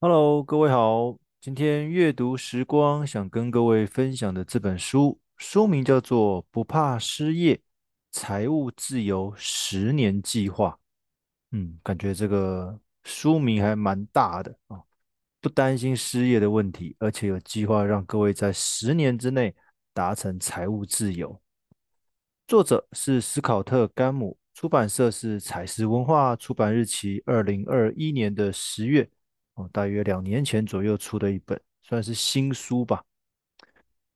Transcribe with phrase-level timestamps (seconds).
[0.00, 1.18] Hello，各位好。
[1.40, 7.60] 今天阅读时光想跟各位分享的这本书，书名叫做《不怕失业：
[8.12, 10.70] 财务自由十年计划》。
[11.50, 14.80] 嗯，感觉这个书名还蛮大的啊，
[15.40, 19.52] 不担心失业的问题，而且有计划让各位在十年之内
[19.92, 21.40] 达成财务自由。
[22.46, 29.10] 作者是斯考特·甘姆，出版社是采石文化，出版日期二零二一年的十月。
[29.58, 33.04] 哦，大约两年前左右出的一本，算是新书吧。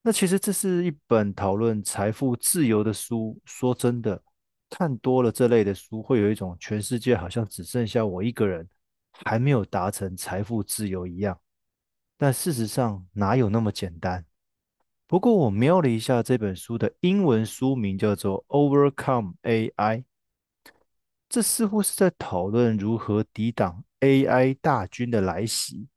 [0.00, 3.38] 那其实这是一本讨论财富自由的书。
[3.44, 4.22] 说真的，
[4.70, 8.66] 看多了这类的书，会有一种全世界好像只剩下我一个人
[9.12, 11.38] 还没有达成财富自由一样。
[12.16, 14.24] 但事实上哪有那么简单？
[15.06, 19.70] 不过我瞄了一下这本书的英文书名，叫做《Overcome AI》，
[21.28, 23.84] 这似乎是在讨论如何抵挡。
[24.00, 25.88] AI 大军的来袭，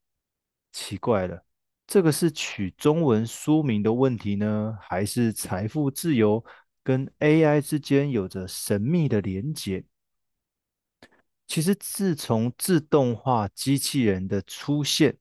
[0.71, 1.45] 奇怪了，
[1.85, 6.43] 这个是取中文书名的问题呢，还是财富自由
[6.83, 9.83] 跟 AI 之间有着神秘的连结？
[11.45, 15.17] 其实，自从自动化机器人的出现，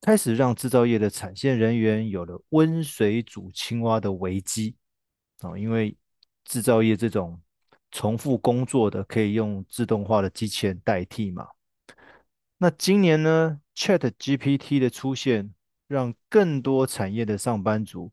[0.00, 4.76] 开始让制造业的产线人员有了温水煮青蛙的危机
[5.40, 5.96] 啊，因为
[6.44, 7.40] 制造业这种
[7.92, 11.46] 重复工作的，可以用自动化的机器人代替嘛。
[12.60, 15.54] 那今年呢，ChatGPT 的出现，
[15.86, 18.12] 让更多产业的上班族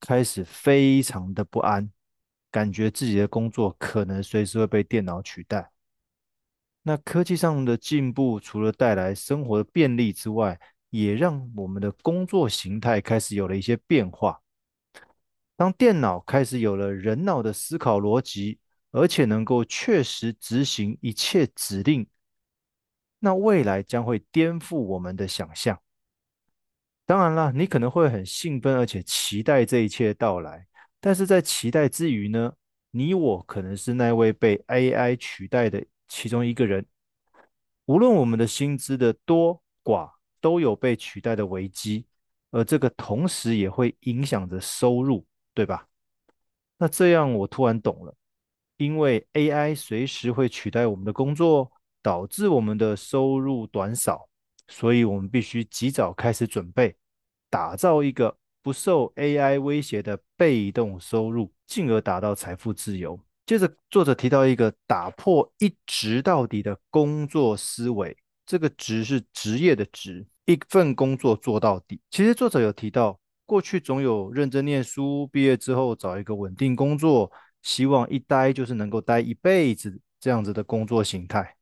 [0.00, 1.92] 开始非常的不安，
[2.50, 5.70] 感觉自己的工作可能随时会被电脑取代。
[6.82, 10.58] 那科技上的进步，除了带来生活的便利之外，
[10.90, 14.40] 也让我们的工作形态开始有了一些变化。
[15.54, 18.58] 当电脑开始有了人脑的思考逻辑，
[18.90, 22.04] 而且能够确实执行一切指令。
[23.24, 25.80] 那未来将会颠覆我们的想象。
[27.06, 30.66] 当然了，你可能会很兴奋，而且期待这一切到来。
[31.00, 32.52] 但是在期待之余呢，
[32.90, 36.84] 你我可能是那位被 AI 取代的其中一个人。
[37.86, 40.10] 无论我们的薪资的多寡，
[40.42, 42.04] 都有被取代的危机，
[42.50, 45.88] 而这个同时也会影响着收入，对吧？
[46.76, 48.14] 那这样我突然懂了，
[48.76, 51.72] 因为 AI 随时会取代我们的工作。
[52.04, 54.28] 导致我们的收入短少，
[54.68, 56.94] 所以我们必须及早开始准备，
[57.48, 63.18] 打造一个不受 AI 威胁的被动收入，进而达到财富自由。
[63.46, 71.98] 接着，作者提到一个打破一直到底的工作思维，这个职是职业的职，一份工作做到底。
[72.10, 77.32] 其实作者有提到，过去总有认真念书，毕业之后找一个稳定工作，
[77.62, 81.56] 希望一待就是能够待一辈子这样子的工作形态。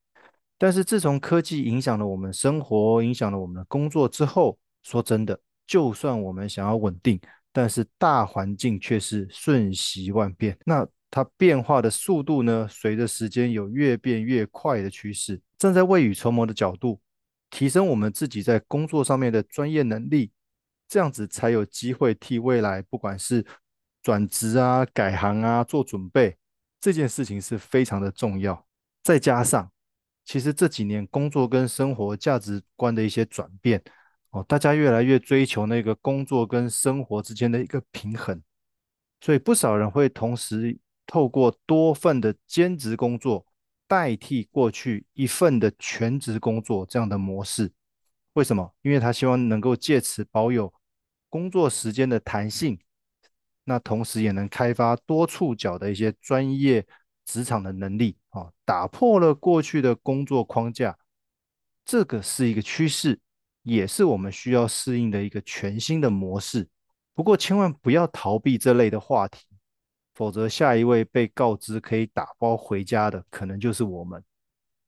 [0.63, 5.37] 但是自从科技影响了我们生活，影响了我们的工作之后，说真的，
[5.67, 10.57] 就算我们想要稳定，但是大环境却是瞬息万变。
[10.65, 12.69] 那它变化的速度呢？
[12.71, 15.41] 随着时间有越变越快的趋势。
[15.59, 17.01] 站在未雨绸缪的角度，
[17.51, 20.31] 提升我们自己在工作上面的专业能力，
[20.87, 23.45] 这样子才有机会替未来不管是
[24.01, 26.37] 转职啊、改行啊做准备。
[26.81, 28.65] 这件事情是非常的重要。
[29.03, 29.69] 再加上。
[30.25, 33.83] 其实这几年工作跟生活价值观的一些转变，
[34.31, 38.41] 哦，大家越来越追求那个工作跟生活之间的一个平衡，
[39.21, 43.45] 所以不少人会同时透过多份的兼职工作
[43.89, 47.73] 代替过去一份的全职工作这样的模式。
[48.35, 48.73] 为什么？
[48.83, 50.73] 因为他希望能够借此保有
[51.29, 52.79] 工作时间的弹性，
[53.65, 56.87] 那同时也能开发多触角的一些专业。
[57.33, 60.99] 职场的能力啊，打破了过去的工作框架，
[61.83, 63.19] 这个是一个趋势，
[63.63, 66.69] 也是我们需要适应的一个全新的模式。
[67.15, 69.47] 不过，千万不要逃避这类的话题，
[70.15, 74.23] 否则下一位被告知可以打包回家的，可能就是我们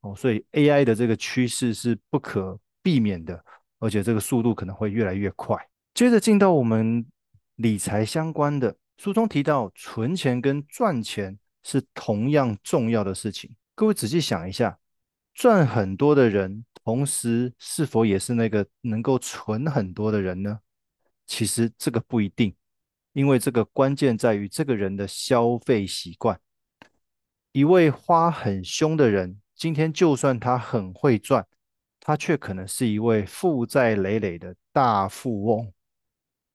[0.03, 0.15] 哦。
[0.15, 3.43] 所以，AI 的这个趋势是不可避免的，
[3.79, 5.57] 而且这个速度可能会越来越快。
[5.95, 7.07] 接着进到我们
[7.57, 11.39] 理财相关的，书中提到存钱跟赚钱。
[11.65, 13.57] 是同样重要的事情。
[13.75, 14.79] 各位仔细想一下，
[15.33, 20.61] 赚很多的人，同时是否也是那个能够存很多的人呢？
[21.27, 22.55] 其实这个不一定，
[23.15, 26.39] 因为这个关键在于这个人的消费习惯。
[27.53, 31.47] 一位花很凶的人，今天就算他很会赚，
[31.99, 35.73] 他却可能是一位负债累累的大富翁。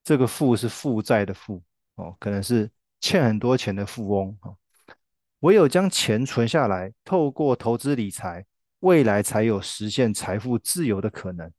[0.04, 1.62] 这个“富”是负债的“富”
[1.96, 2.70] 哦，可能是
[3.00, 4.56] 欠很多钱的富翁哦。
[5.42, 8.46] 唯有将钱存下来，透过投资理财，
[8.80, 11.52] 未来才有实现财富自由的可能。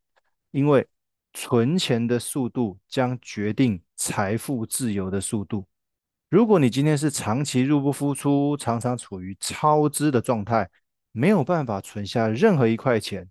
[0.50, 0.86] 因为
[1.32, 5.66] 存钱的速度将决定财富自由的速度。
[6.28, 10.68] 如果你今天是长期入不敷出，常常处于超支的状态，
[11.12, 13.28] 没有办法存下任何一块钱，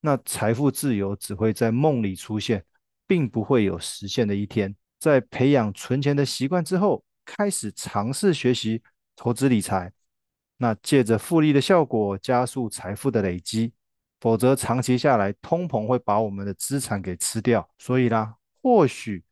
[0.00, 2.64] 那财富自由只会在梦里出现，
[3.06, 4.74] 并不会有实现的一天。
[4.98, 8.82] 在培养存钱的习惯之后，开始尝试学习
[9.22, 9.92] 投资理财，
[10.56, 13.70] 那借着复利的效果加速财富的累积。
[14.18, 17.68] 否则长期下来，通膨会把我们的资产给吃掉。
[17.76, 19.22] 所以啦，或许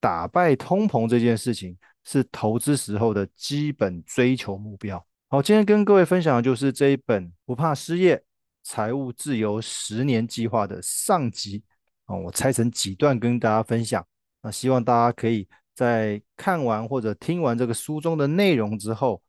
[0.00, 1.78] 打败通膨这件事情。
[2.08, 5.04] 是投资时候的基本追求目标。
[5.26, 8.22] 好，今天跟各位分享的就是这一本《不怕失业，
[8.62, 11.64] 财务自由十年计划》的上集
[12.04, 14.06] 啊，我拆成几段跟大家分享。
[14.40, 19.20] 那希望大家可以在看完或者听完这个书中的内容之后，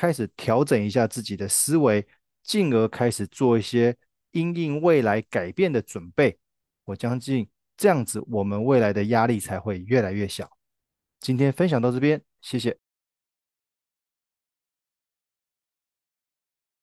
[0.00, 2.06] 开始调整一下自己的思维，
[2.42, 3.94] 进而开始做一些
[4.30, 6.38] 因应未来改变的准备。
[6.86, 10.50] 我相信这样子，我们未来的压力才会越来越小。
[11.20, 12.89] 今天分享到这边，谢谢。